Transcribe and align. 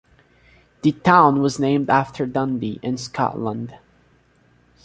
The 0.81 0.93
town 0.93 1.43
was 1.43 1.59
named 1.59 1.91
after 1.91 2.25
Dundee, 2.25 2.79
in 2.81 2.97
Scotland. 2.97 3.77